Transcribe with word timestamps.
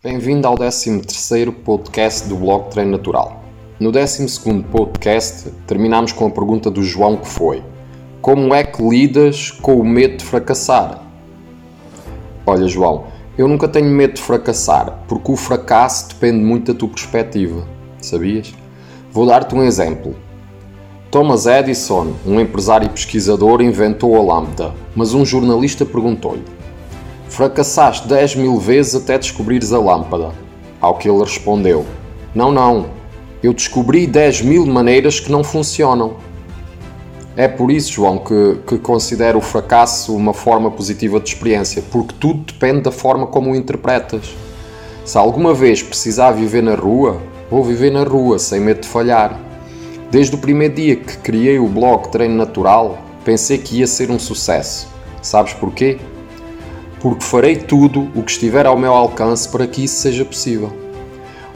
Bem-vindo 0.00 0.46
ao 0.46 0.54
13º 0.54 1.52
podcast 1.52 2.28
do 2.28 2.36
blog 2.36 2.70
Treino 2.70 2.92
Natural. 2.92 3.42
No 3.80 3.90
12º 3.90 4.62
podcast 4.66 5.50
terminamos 5.66 6.12
com 6.12 6.28
a 6.28 6.30
pergunta 6.30 6.70
do 6.70 6.84
João 6.84 7.16
que 7.16 7.26
foi 7.26 7.64
Como 8.22 8.54
é 8.54 8.62
que 8.62 8.80
lidas 8.80 9.50
com 9.50 9.74
o 9.74 9.84
medo 9.84 10.18
de 10.18 10.24
fracassar? 10.24 11.02
Olha 12.46 12.68
João, 12.68 13.06
eu 13.36 13.48
nunca 13.48 13.66
tenho 13.66 13.90
medo 13.90 14.14
de 14.14 14.22
fracassar, 14.22 15.00
porque 15.08 15.32
o 15.32 15.36
fracasso 15.36 16.10
depende 16.10 16.44
muito 16.44 16.72
da 16.72 16.78
tua 16.78 16.90
perspectiva, 16.90 17.66
sabias? 18.00 18.54
Vou 19.10 19.26
dar-te 19.26 19.52
um 19.52 19.64
exemplo. 19.64 20.14
Thomas 21.10 21.46
Edison, 21.46 22.12
um 22.24 22.38
empresário 22.38 22.86
e 22.86 22.90
pesquisador, 22.90 23.60
inventou 23.60 24.16
a 24.16 24.22
lâmpada, 24.22 24.72
mas 24.94 25.12
um 25.12 25.24
jornalista 25.24 25.84
perguntou-lhe 25.84 26.57
Fracassaste 27.28 28.08
10 28.08 28.36
mil 28.36 28.58
vezes 28.58 28.94
até 28.94 29.18
descobrires 29.18 29.72
a 29.72 29.78
lâmpada. 29.78 30.32
Ao 30.80 30.96
que 30.96 31.08
ele 31.08 31.20
respondeu: 31.20 31.84
Não, 32.34 32.50
não, 32.50 32.86
eu 33.42 33.52
descobri 33.52 34.06
10 34.06 34.42
mil 34.42 34.66
maneiras 34.66 35.20
que 35.20 35.30
não 35.30 35.44
funcionam. 35.44 36.16
É 37.36 37.46
por 37.46 37.70
isso, 37.70 37.92
João, 37.92 38.18
que, 38.18 38.58
que 38.66 38.78
considero 38.78 39.38
o 39.38 39.42
fracasso 39.42 40.16
uma 40.16 40.34
forma 40.34 40.72
positiva 40.72 41.20
de 41.20 41.28
experiência, 41.28 41.84
porque 41.92 42.14
tudo 42.18 42.40
depende 42.52 42.80
da 42.80 42.90
forma 42.90 43.28
como 43.28 43.52
o 43.52 43.56
interpretas. 43.56 44.34
Se 45.04 45.16
alguma 45.16 45.54
vez 45.54 45.80
precisar 45.80 46.32
viver 46.32 46.62
na 46.62 46.74
rua, 46.74 47.22
vou 47.48 47.62
viver 47.62 47.92
na 47.92 48.02
rua, 48.02 48.40
sem 48.40 48.58
medo 48.58 48.80
de 48.80 48.88
falhar. 48.88 49.40
Desde 50.10 50.34
o 50.34 50.38
primeiro 50.38 50.74
dia 50.74 50.96
que 50.96 51.16
criei 51.18 51.58
o 51.58 51.68
blog 51.68 52.08
Treino 52.08 52.34
Natural, 52.34 52.98
pensei 53.24 53.58
que 53.58 53.78
ia 53.78 53.86
ser 53.86 54.10
um 54.10 54.18
sucesso. 54.18 54.88
Sabes 55.22 55.52
porquê? 55.52 55.98
Porque 57.00 57.24
farei 57.24 57.56
tudo 57.56 58.10
o 58.14 58.22
que 58.22 58.30
estiver 58.30 58.66
ao 58.66 58.76
meu 58.76 58.92
alcance 58.92 59.48
para 59.48 59.66
que 59.66 59.84
isso 59.84 60.00
seja 60.00 60.24
possível. 60.24 60.72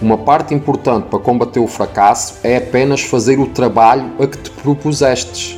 Uma 0.00 0.18
parte 0.18 0.52
importante 0.52 1.06
para 1.08 1.18
combater 1.18 1.60
o 1.60 1.66
fracasso 1.66 2.34
é 2.42 2.56
apenas 2.56 3.02
fazer 3.02 3.38
o 3.38 3.46
trabalho 3.46 4.12
a 4.18 4.26
que 4.26 4.36
te 4.36 4.50
propusestes. 4.50 5.56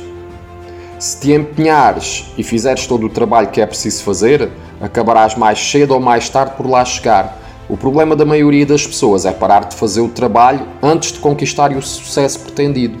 Se 0.99 1.19
te 1.19 1.31
empenhares 1.33 2.31
e 2.37 2.43
fizeres 2.43 2.85
todo 2.85 3.07
o 3.07 3.09
trabalho 3.09 3.49
que 3.49 3.59
é 3.59 3.65
preciso 3.65 4.03
fazer, 4.03 4.51
acabarás 4.79 5.35
mais 5.35 5.59
cedo 5.59 5.95
ou 5.95 5.99
mais 5.99 6.29
tarde 6.29 6.53
por 6.55 6.67
lá 6.69 6.85
chegar. 6.85 7.39
O 7.67 7.75
problema 7.75 8.15
da 8.15 8.23
maioria 8.23 8.65
das 8.65 8.85
pessoas 8.85 9.25
é 9.25 9.31
parar 9.31 9.65
de 9.65 9.75
fazer 9.75 10.01
o 10.01 10.09
trabalho 10.09 10.67
antes 10.81 11.11
de 11.11 11.19
conquistar 11.19 11.71
o 11.71 11.81
sucesso 11.81 12.39
pretendido. 12.41 12.99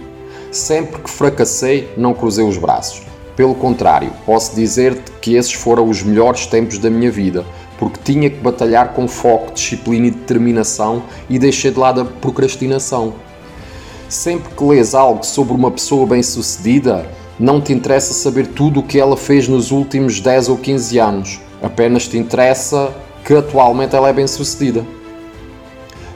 Sempre 0.51 1.01
que 1.03 1.09
fracassei, 1.09 1.93
não 1.95 2.13
cruzei 2.13 2.43
os 2.43 2.57
braços. 2.57 3.04
Pelo 3.35 3.53
contrário, 3.53 4.11
posso 4.25 4.55
dizer-te 4.55 5.11
que 5.21 5.35
esses 5.35 5.53
foram 5.53 5.89
os 5.89 6.01
melhores 6.01 6.45
tempos 6.47 6.77
da 6.77 6.89
minha 6.89 7.11
vida, 7.11 7.45
porque 7.77 7.99
tinha 8.03 8.29
que 8.29 8.37
batalhar 8.37 8.93
com 8.93 9.07
foco, 9.07 9.53
disciplina 9.53 10.07
e 10.07 10.11
determinação 10.11 11.03
e 11.29 11.37
deixei 11.37 11.71
de 11.71 11.77
lado 11.77 12.01
a 12.01 12.05
procrastinação. 12.05 13.13
Sempre 14.07 14.53
que 14.55 14.63
lês 14.63 14.95
algo 14.95 15.25
sobre 15.25 15.53
uma 15.53 15.69
pessoa 15.69 16.07
bem-sucedida, 16.07 17.05
não 17.37 17.59
te 17.59 17.73
interessa 17.73 18.13
saber 18.13 18.47
tudo 18.47 18.79
o 18.79 18.83
que 18.83 18.99
ela 18.99 19.17
fez 19.17 19.47
nos 19.47 19.71
últimos 19.71 20.21
10 20.21 20.49
ou 20.49 20.57
15 20.57 20.97
anos, 20.99 21.41
apenas 21.61 22.07
te 22.07 22.17
interessa 22.17 22.93
que 23.25 23.33
atualmente 23.33 23.95
ela 23.95 24.07
é 24.07 24.13
bem-sucedida. 24.13 24.85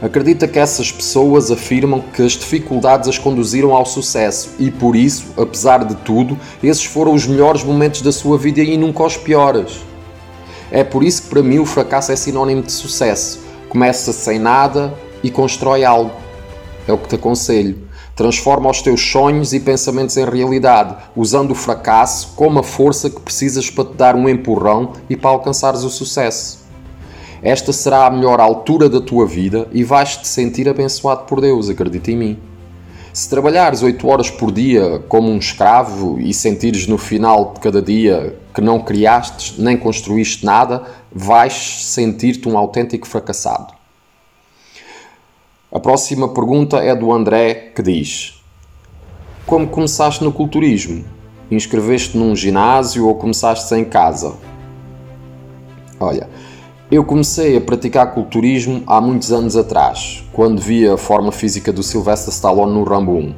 Acredita 0.01 0.47
que 0.47 0.57
essas 0.57 0.93
pessoas 0.93 1.51
afirmam 1.51 1.99
que 1.99 2.21
as 2.21 2.31
dificuldades 2.31 3.09
as 3.09 3.17
conduziram 3.17 3.75
ao 3.75 3.85
sucesso 3.85 4.51
e 4.57 4.71
por 4.71 4.95
isso, 4.95 5.33
apesar 5.35 5.83
de 5.83 5.93
tudo, 5.95 6.37
esses 6.63 6.85
foram 6.85 7.13
os 7.13 7.27
melhores 7.27 7.65
momentos 7.65 8.01
da 8.01 8.11
sua 8.11 8.37
vida 8.37 8.61
e 8.61 8.77
nunca 8.77 9.03
os 9.03 9.17
piores. 9.17 9.81
É 10.71 10.85
por 10.85 11.03
isso 11.03 11.23
que 11.23 11.29
para 11.29 11.43
mim 11.43 11.59
o 11.59 11.65
fracasso 11.65 12.13
é 12.13 12.15
sinónimo 12.15 12.61
de 12.61 12.71
sucesso. 12.71 13.41
Começa 13.67 14.13
sem 14.13 14.39
nada 14.39 14.93
e 15.21 15.29
constrói 15.29 15.83
algo. 15.83 16.11
É 16.87 16.93
o 16.93 16.97
que 16.97 17.09
te 17.09 17.15
aconselho. 17.15 17.89
Transforma 18.15 18.69
os 18.69 18.81
teus 18.81 19.01
sonhos 19.01 19.51
e 19.53 19.59
pensamentos 19.59 20.15
em 20.15 20.23
realidade, 20.23 20.95
usando 21.13 21.51
o 21.51 21.55
fracasso 21.55 22.33
como 22.37 22.59
a 22.59 22.63
força 22.63 23.09
que 23.09 23.19
precisas 23.19 23.69
para 23.69 23.85
te 23.85 23.95
dar 23.95 24.15
um 24.15 24.29
empurrão 24.29 24.93
e 25.09 25.17
para 25.17 25.31
alcançares 25.31 25.83
o 25.83 25.89
sucesso. 25.89 26.68
Esta 27.41 27.71
será 27.71 28.05
a 28.05 28.11
melhor 28.11 28.39
altura 28.39 28.89
da 28.89 28.99
tua 28.99 29.25
vida 29.25 29.67
e 29.71 29.83
vais-te 29.83 30.27
sentir 30.27 30.67
abençoado 30.67 31.23
por 31.25 31.39
Deus, 31.39 31.69
acredita 31.69 32.11
em 32.11 32.17
mim. 32.17 32.39
Se 33.13 33.29
trabalhares 33.29 33.81
8 33.81 34.07
horas 34.07 34.29
por 34.29 34.51
dia 34.51 34.99
como 35.07 35.29
um 35.29 35.37
escravo 35.37 36.19
e 36.19 36.33
sentires 36.33 36.85
no 36.85 36.97
final 36.97 37.53
de 37.53 37.59
cada 37.59 37.81
dia 37.81 38.37
que 38.53 38.61
não 38.61 38.79
criaste 38.81 39.59
nem 39.59 39.77
construíste 39.77 40.45
nada, 40.45 40.83
vais 41.11 41.53
sentir-te 41.85 42.47
um 42.47 42.57
autêntico 42.57 43.07
fracassado. 43.07 43.73
A 45.71 45.79
próxima 45.79 46.29
pergunta 46.29 46.77
é 46.77 46.95
do 46.95 47.11
André 47.11 47.71
que 47.75 47.81
diz: 47.81 48.43
Como 49.45 49.67
começaste 49.67 50.23
no 50.23 50.31
culturismo? 50.31 51.05
Inscreveste 51.49 52.17
num 52.17 52.35
ginásio 52.35 53.07
ou 53.07 53.15
começaste 53.15 53.73
em 53.75 53.85
casa? 53.85 54.35
Olha, 55.99 56.29
eu 56.91 57.03
comecei 57.03 57.55
a 57.55 57.61
praticar 57.61 58.15
culturismo 58.15 58.81
há 58.87 58.99
muitos 58.99 59.31
anos 59.31 59.55
atrás, 59.55 60.23
quando 60.33 60.59
via 60.59 60.95
a 60.95 60.97
forma 60.97 61.31
física 61.31 61.71
do 61.71 61.83
Sylvester 61.83 62.33
Stallone 62.33 62.73
no 62.73 62.83
Rambo 62.83 63.11
1. 63.11 63.35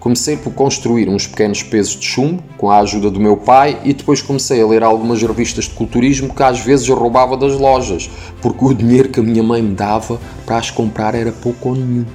Comecei 0.00 0.38
por 0.38 0.54
construir 0.54 1.06
uns 1.06 1.26
pequenos 1.26 1.62
pesos 1.62 2.00
de 2.00 2.06
chumbo 2.06 2.42
com 2.56 2.70
a 2.70 2.78
ajuda 2.78 3.10
do 3.10 3.20
meu 3.20 3.36
pai 3.36 3.78
e 3.84 3.92
depois 3.92 4.22
comecei 4.22 4.62
a 4.62 4.66
ler 4.66 4.82
algumas 4.82 5.20
revistas 5.20 5.66
de 5.66 5.72
culturismo 5.72 6.34
que 6.34 6.42
às 6.42 6.60
vezes 6.60 6.88
eu 6.88 6.96
roubava 6.96 7.36
das 7.36 7.52
lojas, 7.58 8.08
porque 8.40 8.64
o 8.64 8.72
dinheiro 8.72 9.10
que 9.10 9.20
a 9.20 9.22
minha 9.22 9.42
mãe 9.42 9.60
me 9.60 9.74
dava 9.74 10.18
para 10.46 10.56
as 10.56 10.70
comprar 10.70 11.14
era 11.14 11.30
pouco 11.30 11.68
ou 11.68 11.74
nenhum. 11.74 12.06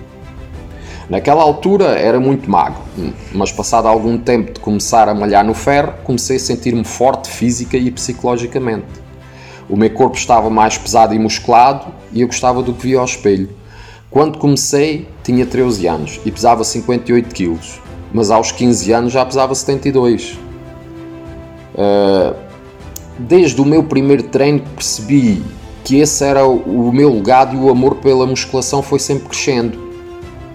Naquela 1.08 1.44
altura 1.44 2.00
era 2.00 2.20
muito 2.20 2.50
magro, 2.50 2.82
mas 3.32 3.52
passado 3.52 3.88
algum 3.88 4.18
tempo 4.18 4.54
de 4.54 4.60
começar 4.60 5.08
a 5.08 5.14
malhar 5.14 5.46
no 5.46 5.54
ferro, 5.54 5.94
comecei 6.04 6.38
a 6.38 6.40
sentir-me 6.40 6.84
forte 6.84 7.30
física 7.30 7.78
e 7.78 7.92
psicologicamente. 7.92 9.03
O 9.74 9.76
meu 9.76 9.90
corpo 9.90 10.16
estava 10.16 10.52
mais 10.52 10.78
pesado 10.78 11.16
e 11.16 11.20
musculado 11.20 11.88
e 12.12 12.22
eu 12.22 12.28
gostava 12.28 12.62
do 12.62 12.76
que 12.76 12.84
via 12.84 13.00
ao 13.00 13.06
espelho. 13.06 13.50
Quando 14.08 14.38
comecei, 14.38 15.08
tinha 15.24 15.48
13 15.48 15.88
anos 15.88 16.20
e 16.24 16.30
pesava 16.30 16.64
58 16.64 17.34
quilos, 17.34 17.82
mas 18.14 18.30
aos 18.30 18.52
15 18.52 18.92
anos 18.92 19.12
já 19.12 19.26
pesava 19.26 19.56
72. 19.56 20.38
Uh, 21.74 22.36
desde 23.18 23.60
o 23.60 23.66
meu 23.66 23.84
primeiro 23.84 24.22
treino 24.22 24.60
percebi 24.76 25.42
que 25.84 25.98
esse 25.98 26.24
era 26.24 26.46
o 26.46 26.92
meu 26.94 27.12
legado 27.12 27.56
e 27.56 27.60
o 27.60 27.72
amor 27.72 27.96
pela 27.96 28.28
musculação 28.28 28.84
foi 28.84 29.00
sempre 29.00 29.28
crescendo, 29.28 29.80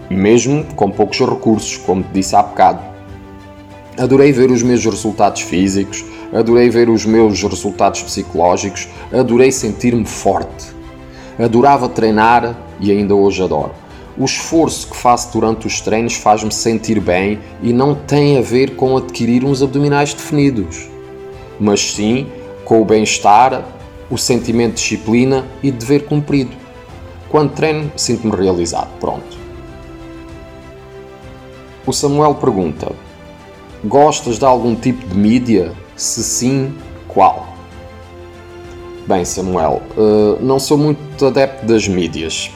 mesmo 0.09 0.63
com 0.77 0.93
poucos 0.93 1.19
recursos, 1.19 1.77
como 1.79 2.05
te 2.05 2.13
disse 2.13 2.37
há 2.37 2.43
bocado. 2.45 2.85
Adorei 3.99 4.31
ver 4.31 4.49
os 4.49 4.63
meus 4.63 4.85
resultados 4.85 5.43
físicos, 5.43 6.05
adorei 6.33 6.69
ver 6.71 6.89
os 6.89 7.05
meus 7.05 7.43
resultados 7.43 8.03
psicológicos, 8.03 8.89
adorei 9.13 9.51
sentir-me 9.51 10.05
forte. 10.05 10.67
Adorava 11.39 11.89
treinar 11.89 12.57
e 12.81 12.91
ainda 12.91 13.15
hoje 13.15 13.43
adoro. 13.43 13.73
O 14.17 14.25
esforço 14.25 14.89
que 14.89 14.97
faço 14.97 15.33
durante 15.33 15.67
os 15.67 15.81
treinos 15.81 16.15
faz-me 16.15 16.53
sentir 16.53 16.99
bem 17.01 17.39
e 17.63 17.73
não 17.73 17.95
tem 17.95 18.37
a 18.37 18.43
ver 18.43 18.75
com 18.75 18.97
adquirir 18.97 19.45
uns 19.45 19.63
abdominais 19.63 20.13
definidos, 20.13 20.89
mas 21.61 21.93
sim 21.93 22.27
com 22.65 22.83
o 22.83 22.85
bem-estar, 22.85 23.65
o 24.11 24.19
sentimento 24.19 24.75
de 24.75 24.83
disciplina 24.83 25.47
e 25.63 25.71
de 25.71 25.79
dever 25.79 26.05
cumprido. 26.07 26.51
Quando 27.29 27.53
treino, 27.53 27.91
sinto-me 27.97 28.35
realizado. 28.35 28.89
Pronto. 28.99 29.39
O 31.87 31.93
Samuel 31.93 32.35
pergunta: 32.35 32.93
Gostas 33.85 34.39
de 34.39 34.45
algum 34.45 34.75
tipo 34.75 35.07
de 35.07 35.17
mídia? 35.17 35.73
Se 35.99 36.23
sim, 36.23 36.73
qual? 37.09 37.49
Bem, 39.05 39.25
Samuel, 39.25 39.83
uh, 39.97 40.39
não 40.41 40.61
sou 40.61 40.79
muito 40.79 41.27
adepto 41.27 41.67
das 41.67 41.89
mídias. 41.89 42.53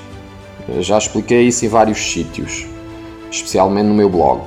Já 0.78 0.96
expliquei 0.96 1.48
isso 1.48 1.64
em 1.64 1.68
vários 1.68 1.98
sítios, 1.98 2.64
especialmente 3.32 3.86
no 3.86 3.94
meu 3.94 4.08
blog. 4.08 4.42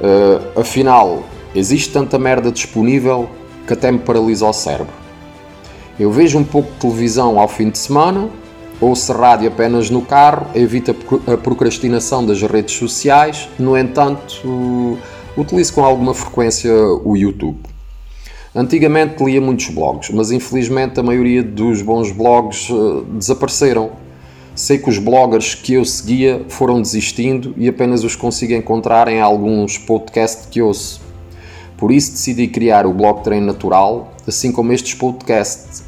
Uh, 0.00 0.60
afinal, 0.60 1.24
existe 1.56 1.92
tanta 1.92 2.16
merda 2.16 2.52
disponível 2.52 3.28
que 3.66 3.72
até 3.72 3.90
me 3.90 3.98
paralisa 3.98 4.46
o 4.46 4.52
cérebro. 4.52 4.94
Eu 5.98 6.12
vejo 6.12 6.38
um 6.38 6.44
pouco 6.44 6.70
de 6.70 6.78
televisão 6.78 7.40
ao 7.40 7.48
fim 7.48 7.68
de 7.68 7.78
semana, 7.78 8.30
ouço 8.80 9.12
rádio 9.12 9.48
apenas 9.48 9.90
no 9.90 10.02
carro, 10.02 10.46
evito 10.54 10.94
a 11.26 11.36
procrastinação 11.36 12.24
das 12.24 12.40
redes 12.42 12.76
sociais, 12.76 13.48
no 13.58 13.76
entanto, 13.76 14.96
utilizo 15.36 15.72
com 15.72 15.84
alguma 15.84 16.14
frequência 16.14 16.72
o 16.72 17.16
YouTube. 17.16 17.73
Antigamente 18.56 19.24
lia 19.24 19.40
muitos 19.40 19.68
blogs, 19.70 20.10
mas 20.10 20.30
infelizmente 20.30 21.00
a 21.00 21.02
maioria 21.02 21.42
dos 21.42 21.82
bons 21.82 22.12
blogs 22.12 22.70
uh, 22.70 23.04
desapareceram. 23.18 23.90
Sei 24.54 24.78
que 24.78 24.88
os 24.88 24.96
bloggers 24.96 25.56
que 25.56 25.74
eu 25.74 25.84
seguia 25.84 26.44
foram 26.48 26.80
desistindo 26.80 27.52
e 27.56 27.68
apenas 27.68 28.04
os 28.04 28.14
consigo 28.14 28.52
encontrar 28.52 29.08
em 29.08 29.20
alguns 29.20 29.76
podcasts 29.76 30.46
que 30.46 30.62
ouço. 30.62 31.00
Por 31.76 31.90
isso 31.90 32.12
decidi 32.12 32.46
criar 32.46 32.86
o 32.86 32.94
blog 32.94 33.24
Treino 33.24 33.46
Natural, 33.46 34.14
assim 34.24 34.52
como 34.52 34.72
estes 34.72 34.94
podcasts, 34.94 35.82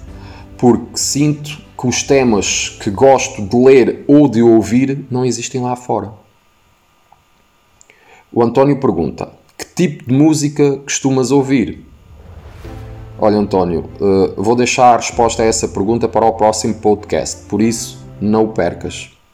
porque 0.59 0.99
sinto 0.99 1.61
que 1.79 1.87
os 1.87 2.03
temas 2.03 2.71
que 2.81 2.91
gosto 2.91 3.43
de 3.43 3.57
ler 3.57 4.05
ou 4.09 4.27
de 4.27 4.43
ouvir 4.43 5.07
não 5.09 5.25
existem 5.25 5.61
lá 5.61 5.77
fora. 5.77 6.11
O 8.33 8.43
António 8.43 8.81
pergunta: 8.81 9.31
Que 9.57 9.67
tipo 9.67 10.11
de 10.11 10.13
música 10.13 10.79
costumas 10.79 11.31
ouvir? 11.31 11.87
Olha, 13.19 13.37
António, 13.37 13.85
uh, 13.99 14.43
vou 14.43 14.55
deixar 14.55 14.93
a 14.93 14.97
resposta 14.97 15.43
a 15.43 15.47
essa 15.47 15.67
pergunta 15.69 16.07
para 16.07 16.27
o 16.27 16.33
próximo 16.35 16.75
podcast, 16.75 17.47
por 17.49 17.63
isso 17.63 18.05
não 18.21 18.45
o 18.45 18.49
percas. 18.49 19.16